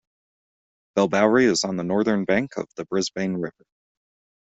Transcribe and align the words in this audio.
Bellbowrie 0.95 1.45
is 1.51 1.63
on 1.63 1.77
the 1.77 1.83
northern 1.83 2.25
bank 2.25 2.57
of 2.57 2.65
the 2.75 2.85
Brisbane 2.85 3.35
River. 3.37 3.65